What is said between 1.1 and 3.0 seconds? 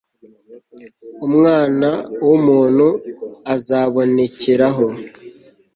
Umwana wu ntu